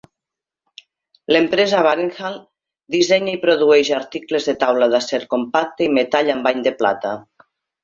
L'empresa 1.35 1.81
Barenthal 1.87 2.39
dissenya 2.95 3.37
i 3.37 3.39
produeix 3.45 3.93
articles 3.99 4.49
de 4.53 4.57
taula 4.65 4.89
d'acer 4.97 5.23
compacte 5.37 5.89
i 5.91 5.93
metall 6.01 6.35
amb 6.39 6.51
bany 6.51 6.69
de 6.71 6.77
plata. 6.83 7.17